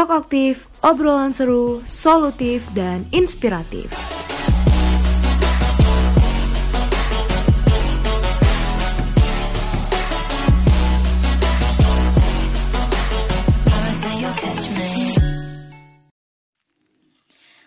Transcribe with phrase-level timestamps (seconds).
[0.00, 3.92] Talk aktif, obrolan seru, solutif, dan inspiratif.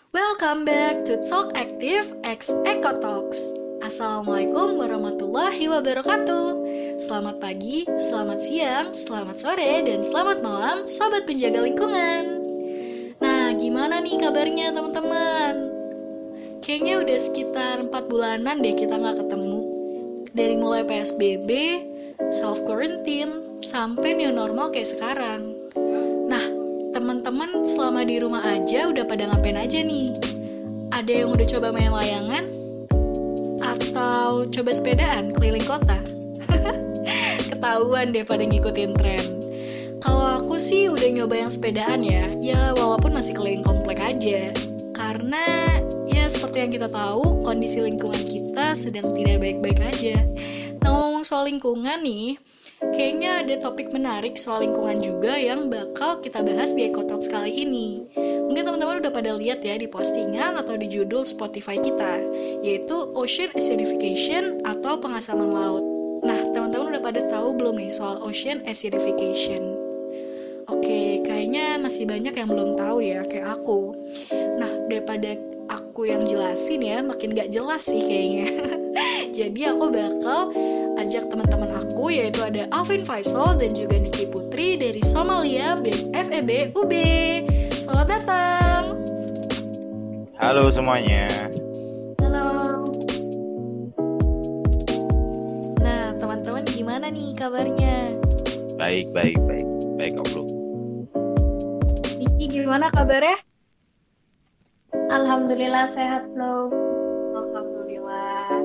[0.10, 3.63] Welcome back to Talk Active X Eco Talks.
[3.94, 6.48] Assalamualaikum warahmatullahi wabarakatuh.
[6.98, 12.42] Selamat pagi, selamat siang, selamat sore, dan selamat malam, sobat penjaga lingkungan.
[13.22, 15.70] Nah, gimana nih kabarnya teman-teman?
[16.66, 19.62] Kayaknya udah sekitar 4 bulanan deh kita nggak ketemu.
[20.34, 21.50] Dari mulai PSBB,
[22.34, 25.54] self quarantine, sampai new normal kayak sekarang.
[26.26, 26.42] Nah,
[26.98, 30.18] teman-teman selama di rumah aja udah pada ngapain aja nih?
[30.90, 32.63] Ada yang udah coba main layangan?
[33.94, 36.02] Atau coba sepedaan keliling kota?
[37.54, 39.22] Ketahuan deh pada ngikutin tren.
[40.02, 44.50] Kalau aku sih udah nyoba yang sepedaan ya, ya walaupun masih keliling komplek aja.
[44.98, 45.78] Karena
[46.10, 50.26] ya seperti yang kita tahu, kondisi lingkungan kita sedang tidak baik-baik aja.
[50.82, 52.42] Nah ngomong soal lingkungan nih,
[52.92, 58.04] Kayaknya ada topik menarik soal lingkungan juga yang bakal kita bahas di Ecotalks kali ini.
[58.54, 62.22] Mungkin teman-teman udah pada lihat ya di postingan atau di judul Spotify kita,
[62.62, 65.82] yaitu Ocean Acidification atau pengasaman laut.
[66.22, 69.58] Nah, teman-teman udah pada tahu belum nih soal Ocean Acidification?
[70.70, 73.98] Oke, kayaknya masih banyak yang belum tahu ya, kayak aku.
[74.62, 75.34] Nah, daripada
[75.74, 78.54] aku yang jelasin ya, makin gak jelas sih kayaknya.
[79.42, 80.54] Jadi aku bakal
[81.02, 86.78] ajak teman-teman aku yaitu ada Alvin Faisal dan juga Niki Putri dari Somalia BEM FEB
[86.78, 86.94] UB.
[87.94, 88.86] Selamat datang.
[90.42, 91.30] Halo semuanya.
[92.26, 92.82] Halo.
[95.78, 98.18] Nah, teman-teman gimana nih kabarnya?
[98.82, 99.68] Baik, baik, baik.
[99.94, 100.44] Baik, Om Bro.
[102.18, 103.38] Niki gimana kabarnya?
[105.14, 106.74] Alhamdulillah sehat, Flo.
[107.38, 108.58] Alhamdulillah.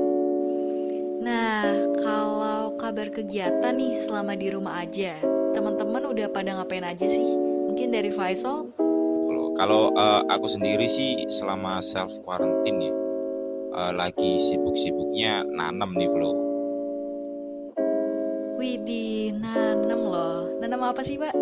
[1.20, 1.68] Nah,
[2.00, 5.20] kalau kabar kegiatan nih selama di rumah aja,
[5.52, 7.36] teman-teman udah pada ngapain aja sih?
[7.68, 8.87] Mungkin dari Faisal?
[9.58, 12.94] Kalau eh, aku sendiri sih selama self quarantine ya,
[13.74, 16.30] eh, lagi sibuk-sibuknya nanam nih, Bro.
[18.54, 20.46] Widih, nanem loh.
[20.62, 21.34] Nanem apa sih, Pak?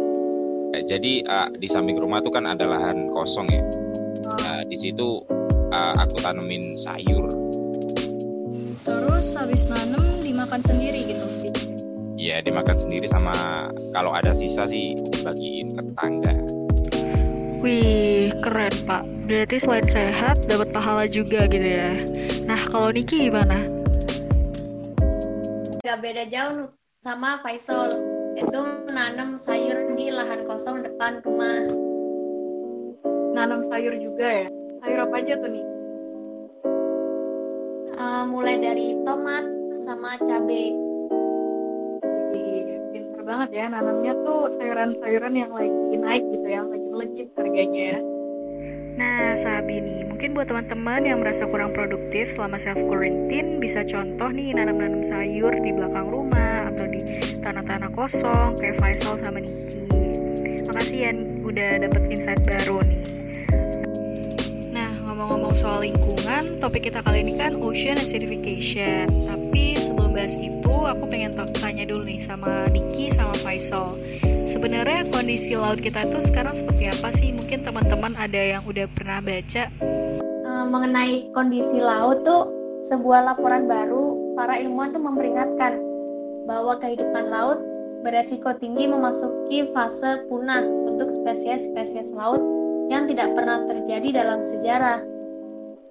[0.73, 3.61] Eh, jadi eh, di samping rumah tuh kan ada lahan kosong ya.
[4.25, 5.21] Nah, di situ
[5.77, 7.29] eh, aku tanemin sayur.
[8.81, 11.53] Terus habis nanem dimakan sendiri gitu.
[12.17, 16.56] Ya, dimakan sendiri sama kalau ada sisa sih dibagiin ke tetangga.
[17.65, 19.03] Wih, keren Pak.
[19.27, 21.97] Berarti selain sehat, dapat pahala juga gitu ya.
[22.47, 23.65] Nah, kalau Niki gimana?
[25.83, 26.71] Gak beda jauh
[27.03, 27.97] sama Faisal.
[28.37, 31.65] Itu menanam sayur di lahan kosong depan rumah.
[33.33, 34.47] Nanam sayur juga ya?
[34.85, 35.67] Sayur apa aja tuh nih?
[37.97, 39.45] Eh, mulai dari tomat
[39.83, 40.86] sama cabai.
[43.27, 48.01] Banget ya nanamnya tuh sayuran-sayuran yang lagi naik gitu ya, lagi melejit harganya ya.
[48.97, 54.31] Nah, Sabi nih, mungkin buat teman-teman yang merasa kurang produktif selama self quarantine bisa contoh
[54.31, 57.03] nih nanam-nanam sayur di belakang rumah atau di
[57.43, 59.91] tanah-tanah kosong kayak Faisal sama Niki.
[60.71, 61.13] Makasih ya
[61.43, 63.07] udah dapet insight baru nih.
[64.71, 69.11] Nah, ngomong-ngomong soal lingkungan, topik kita kali ini kan ocean acidification.
[69.27, 69.46] Tapi
[70.17, 73.93] bahas itu, aku pengen tanya dulu nih sama Niki sama Faisal.
[74.49, 77.37] Sebenarnya kondisi laut kita itu sekarang seperti apa sih?
[77.37, 79.69] Mungkin teman-teman ada yang udah pernah baca.
[79.69, 82.49] Eh, mengenai kondisi laut tuh
[82.89, 85.77] sebuah laporan baru para ilmuwan tuh memperingatkan
[86.49, 87.61] bahwa kehidupan laut
[88.01, 92.41] beresiko tinggi memasuki fase punah untuk spesies-spesies laut
[92.89, 95.05] yang tidak pernah terjadi dalam sejarah.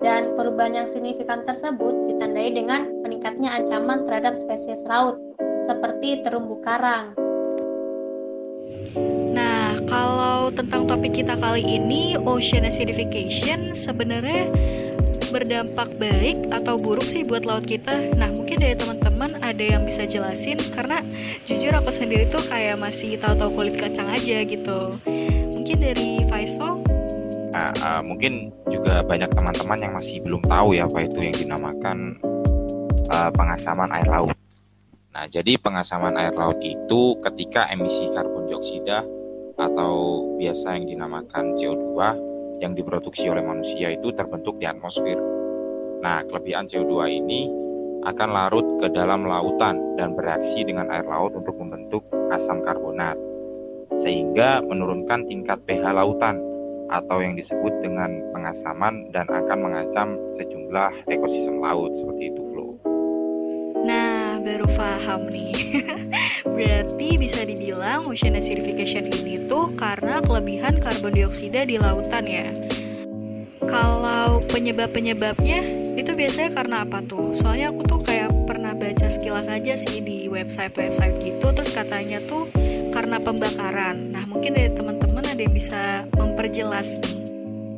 [0.04, 5.20] Dan perubahan yang signifikan tersebut ditandai dengan meningkatnya ancaman terhadap spesies laut
[5.66, 7.16] seperti terumbu karang.
[9.36, 14.52] Nah, kalau tentang topik kita kali ini, ocean acidification sebenarnya
[15.36, 18.16] berdampak baik atau buruk sih buat laut kita?
[18.16, 21.04] Nah, mungkin dari teman-teman ada yang bisa jelasin karena
[21.44, 24.96] jujur aku sendiri tuh kayak masih tahu-tahu kulit kacang aja gitu.
[25.52, 26.95] Mungkin dari Faisal?
[27.56, 32.20] Nah, eh, mungkin juga banyak teman-teman yang masih belum tahu ya apa itu yang dinamakan
[33.08, 34.36] eh, pengasaman air laut.
[35.16, 39.08] Nah, jadi pengasaman air laut itu ketika emisi karbon dioksida
[39.56, 41.96] atau biasa yang dinamakan CO2
[42.60, 45.16] yang diproduksi oleh manusia itu terbentuk di atmosfer.
[46.04, 47.48] Nah, kelebihan CO2 ini
[48.04, 52.04] akan larut ke dalam lautan dan bereaksi dengan air laut untuk membentuk
[52.36, 53.16] asam karbonat.
[53.96, 56.36] sehingga menurunkan tingkat pH lautan
[56.90, 62.78] atau yang disebut dengan pengasaman dan akan mengancam sejumlah ekosistem laut seperti itu Flo.
[63.86, 65.54] Nah, baru paham nih.
[66.56, 72.50] Berarti bisa dibilang ocean acidification ini tuh karena kelebihan karbon dioksida di lautan ya.
[73.66, 77.34] Kalau penyebab-penyebabnya itu biasanya karena apa tuh?
[77.34, 82.50] Soalnya aku tuh kayak pernah baca sekilas aja sih di website-website gitu, terus katanya tuh
[82.94, 84.14] karena pembakaran.
[84.14, 86.06] Nah, mungkin dari teman-teman ada yang bisa
[86.36, 87.16] memperjelas nih.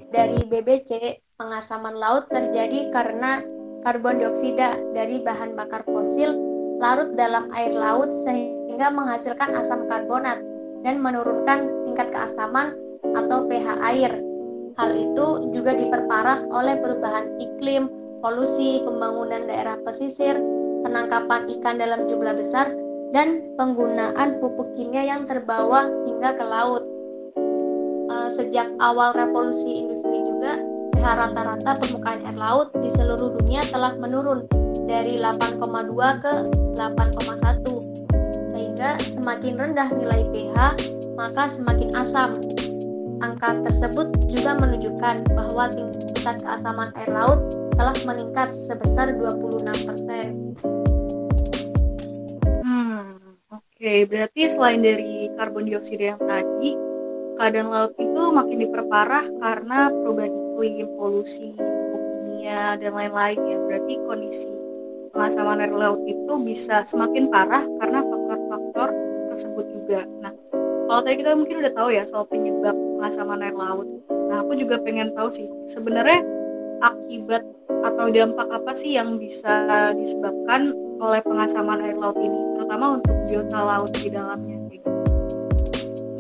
[0.10, 3.46] Dari BBC, pengasaman laut terjadi karena
[3.86, 6.34] karbon dioksida dari bahan bakar fosil
[6.82, 10.42] larut dalam air laut sehingga menghasilkan asam karbonat
[10.82, 12.74] dan menurunkan tingkat keasaman
[13.14, 14.26] atau pH air.
[14.74, 17.94] Hal itu juga diperparah oleh perubahan iklim,
[18.26, 20.34] polusi, pembangunan daerah pesisir,
[20.82, 22.74] penangkapan ikan dalam jumlah besar,
[23.14, 26.97] dan penggunaan pupuk kimia yang terbawa hingga ke laut.
[28.38, 30.62] Sejak awal revolusi industri juga,
[30.94, 34.46] pH rata-rata permukaan air laut di seluruh dunia telah menurun
[34.86, 35.58] dari 8,2
[36.22, 36.34] ke
[36.78, 37.66] 8,1
[38.54, 40.78] sehingga semakin rendah nilai pH
[41.18, 42.38] maka semakin asam
[43.26, 47.42] Angka tersebut juga menunjukkan bahwa tingkat keasaman air laut
[47.74, 50.62] telah meningkat sebesar 26%.
[52.62, 53.18] Hmm,
[53.50, 53.66] oke.
[53.74, 54.06] Okay.
[54.06, 56.78] Berarti selain dari karbon dioksida yang tadi,
[57.38, 63.58] keadaan laut itu makin diperparah karena perubahan iklim, polusi, kimia, dan lain-lain ya.
[63.62, 64.52] Berarti kondisi
[65.14, 68.90] pengasaman air laut itu bisa semakin parah karena faktor-faktor
[69.34, 70.02] tersebut juga.
[70.26, 70.34] Nah,
[70.90, 73.86] kalau tadi kita mungkin udah tahu ya soal penyebab pengasaman air laut.
[74.10, 76.26] Nah, aku juga pengen tahu sih, sebenarnya
[76.82, 77.46] akibat
[77.86, 83.60] atau dampak apa sih yang bisa disebabkan oleh pengasaman air laut ini, terutama untuk biota
[83.62, 84.57] laut di dalamnya.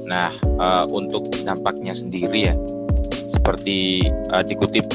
[0.08, 2.56] Nah, uh, untuk dampaknya sendiri ya,
[3.36, 4.88] seperti uh, dikutip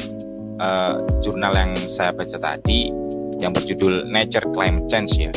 [0.57, 2.89] uh, jurnal yang saya baca tadi,
[3.37, 5.31] yang berjudul Nature Climate Change ya,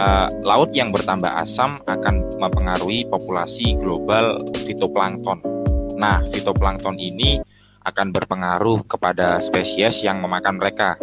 [0.00, 4.32] uh, laut yang bertambah asam akan mempengaruhi populasi global
[4.64, 5.56] fitoplankton
[5.96, 7.40] Nah, fitoplankton ini
[7.88, 11.00] akan berpengaruh kepada spesies yang memakan mereka.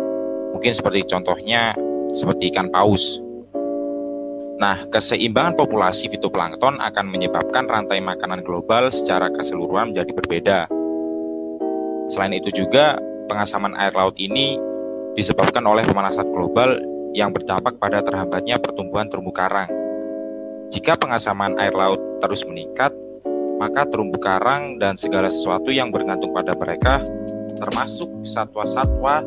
[0.53, 1.73] Mungkin seperti contohnya
[2.13, 3.17] seperti ikan paus.
[4.61, 10.59] Nah, keseimbangan populasi fitoplankton akan menyebabkan rantai makanan global secara keseluruhan menjadi berbeda.
[12.13, 14.59] Selain itu juga, pengasaman air laut ini
[15.17, 16.77] disebabkan oleh pemanasan global
[17.17, 19.69] yang berdampak pada terhambatnya pertumbuhan terumbu karang.
[20.73, 22.93] Jika pengasaman air laut terus meningkat,
[23.61, 27.05] maka terumbu karang dan segala sesuatu yang bergantung pada mereka,
[27.61, 29.21] termasuk satwa-satwa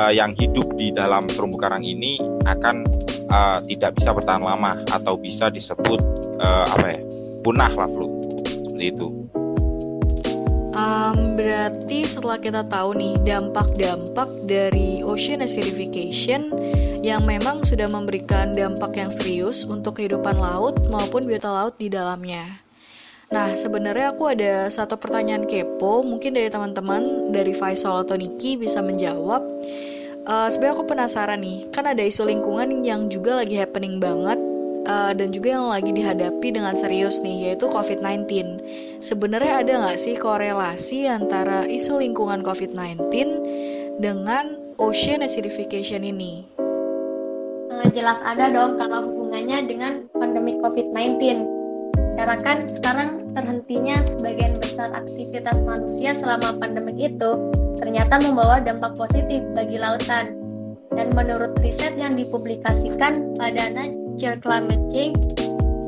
[0.00, 2.16] uh, yang hidup di dalam terumbu karang ini
[2.48, 2.84] akan
[3.32, 6.00] uh, tidak bisa bertahan lama atau bisa disebut
[6.38, 7.00] uh, apa ya
[7.42, 8.06] punah lah flu
[8.44, 9.08] seperti itu.
[10.72, 16.48] Um, berarti setelah kita tahu nih dampak-dampak dari ocean acidification
[17.04, 22.62] yang memang sudah memberikan dampak yang serius untuk kehidupan laut maupun biota laut di dalamnya.
[23.32, 28.84] Nah, sebenarnya aku ada satu pertanyaan kepo, mungkin dari teman-teman dari Faisal atau Niki bisa
[28.84, 29.40] menjawab.
[30.22, 34.38] Uh, sebenarnya aku penasaran nih, kan ada isu lingkungan yang juga lagi happening banget
[34.86, 38.62] uh, dan juga yang lagi dihadapi dengan serius nih, yaitu COVID-19.
[39.02, 43.02] Sebenarnya ada nggak sih korelasi antara isu lingkungan COVID-19
[43.98, 46.46] dengan ocean acidification ini?
[47.74, 51.51] Uh, jelas ada dong kalau hubungannya dengan pandemi COVID-19
[51.96, 57.30] Bicarakan sekarang terhentinya sebagian besar aktivitas manusia selama pandemik itu
[57.80, 60.38] ternyata membawa dampak positif bagi lautan.
[60.92, 65.24] Dan menurut riset yang dipublikasikan pada Nature Climate Change,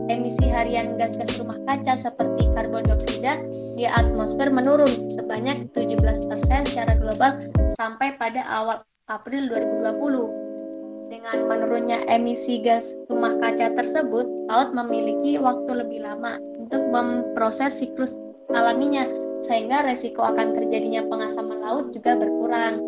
[0.09, 3.45] emisi harian gas-gas rumah kaca seperti karbon dioksida
[3.77, 6.29] di atmosfer menurun sebanyak 17%
[6.69, 7.37] secara global
[7.77, 8.81] sampai pada awal
[9.13, 11.13] April 2020.
[11.13, 18.17] Dengan menurunnya emisi gas rumah kaca tersebut, laut memiliki waktu lebih lama untuk memproses siklus
[18.53, 19.09] alaminya,
[19.45, 22.81] sehingga resiko akan terjadinya pengasaman laut juga berkurang.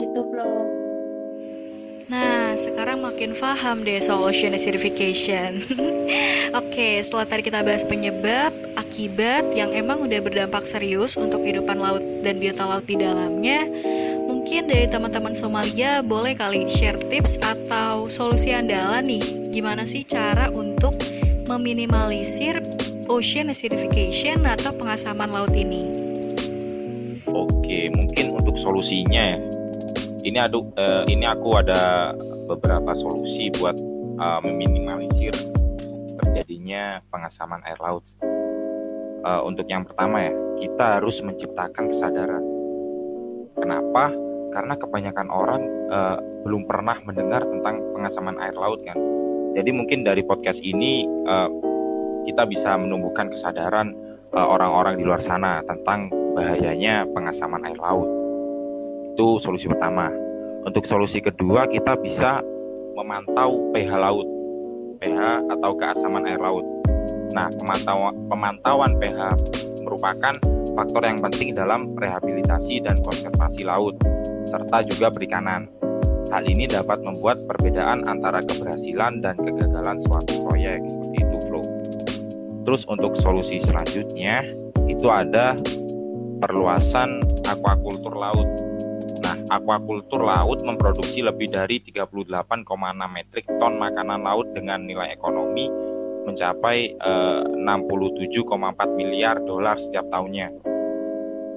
[0.00, 0.80] Gitu, Flo.
[2.10, 5.62] Nah, sekarang makin paham deh soal ocean acidification.
[6.58, 11.78] Oke, okay, setelah tadi kita bahas penyebab, akibat yang emang udah berdampak serius untuk kehidupan
[11.78, 13.70] laut dan biota laut di dalamnya,
[14.40, 20.48] Mungkin dari teman-teman Somalia boleh kali share tips atau solusi andalan nih, gimana sih cara
[20.48, 20.96] untuk
[21.44, 22.64] meminimalisir
[23.12, 25.92] ocean acidification atau pengasaman laut ini?
[27.28, 29.36] Oke, mungkin untuk solusinya ya.
[30.24, 32.16] Ini aduk, uh, ini aku ada
[32.48, 33.76] beberapa solusi buat
[34.16, 35.36] uh, meminimalisir
[36.16, 38.08] terjadinya pengasaman air laut.
[39.20, 40.32] uh, untuk yang pertama ya,
[40.64, 42.40] kita harus menciptakan kesadaran.
[43.60, 44.29] Kenapa?
[44.50, 48.98] Karena kebanyakan orang uh, belum pernah mendengar tentang pengasaman air laut kan.
[49.54, 51.50] Jadi mungkin dari podcast ini uh,
[52.26, 53.94] kita bisa menumbuhkan kesadaran
[54.30, 56.06] orang-orang uh, di luar sana tentang
[56.38, 58.06] bahayanya pengasaman air laut.
[59.14, 60.06] Itu solusi pertama.
[60.62, 62.38] Untuk solusi kedua kita bisa
[62.94, 64.28] memantau pH laut,
[65.00, 65.18] pH
[65.50, 66.66] atau keasaman air laut.
[67.32, 69.18] Nah, pemantauan, pemantauan pH
[69.86, 70.34] merupakan
[70.76, 73.96] faktor yang penting dalam rehabilitasi dan konservasi laut,
[74.50, 75.70] serta juga perikanan.
[76.34, 81.62] Hal ini dapat membuat perbedaan antara keberhasilan dan kegagalan suatu proyek, seperti itu, Flo.
[82.66, 84.42] Terus untuk solusi selanjutnya,
[84.86, 85.54] itu ada
[86.42, 88.46] perluasan aquakultur laut
[89.50, 92.46] aquakultur laut memproduksi lebih dari 38,6
[93.10, 95.66] metrik ton makanan laut dengan nilai ekonomi
[96.24, 98.46] mencapai eh, 67,4
[98.94, 100.48] miliar dolar setiap tahunnya.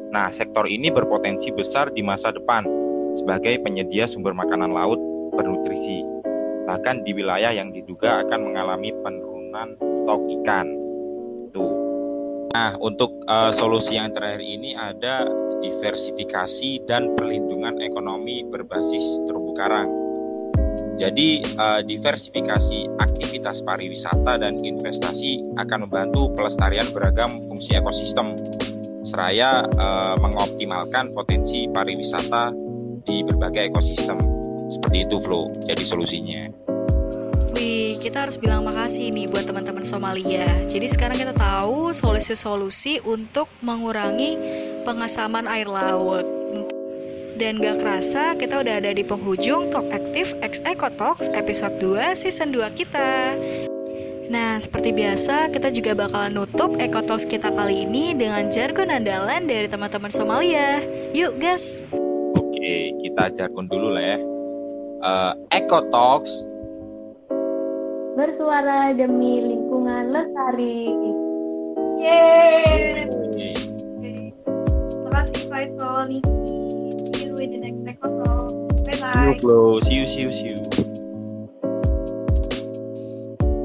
[0.10, 2.66] Nah, sektor ini berpotensi besar di masa depan
[3.18, 5.00] sebagai penyedia sumber makanan laut
[5.34, 6.06] bernutrisi,
[6.70, 10.68] bahkan di wilayah yang diduga akan mengalami penurunan stok ikan.
[11.54, 11.74] Tuh.
[12.54, 15.26] Nah, untuk uh, solusi yang terakhir ini ada
[15.62, 19.90] diversifikasi dan perlindungan ekonomi berbasis terumbu karang.
[21.02, 28.38] Jadi, uh, diversifikasi aktivitas pariwisata dan investasi akan membantu pelestarian beragam fungsi ekosistem,
[29.02, 32.54] seraya uh, mengoptimalkan potensi pariwisata
[33.04, 34.20] di berbagai ekosistem.
[34.74, 35.52] Seperti itu, Flo.
[35.70, 36.42] Jadi solusinya.
[37.54, 40.50] Wih, kita harus bilang makasih nih buat teman-teman Somalia.
[40.66, 44.36] Jadi sekarang kita tahu solusi-solusi untuk mengurangi
[44.84, 46.26] pengasaman air laut.
[47.34, 52.14] Dan gak kerasa kita udah ada di penghujung Talk Active X Eco Talks episode 2
[52.14, 53.34] season 2 kita.
[54.30, 59.46] Nah, seperti biasa, kita juga bakalan nutup Eco Talks kita kali ini dengan jargon andalan
[59.46, 60.82] dari teman-teman Somalia.
[61.14, 61.86] Yuk, guys!
[63.14, 64.18] Kita jargon dulu lah ya.
[65.06, 66.34] Uh, Eco Talks
[68.18, 70.98] bersuara demi lingkungan lestari.
[72.02, 73.06] Yeay!
[74.90, 76.42] Terima kasih Faisal, Niki.
[77.14, 78.50] See you in the next episode.
[78.82, 79.14] Bye bye.
[79.14, 79.78] See you, bro.
[79.86, 80.93] See you, see you, see you.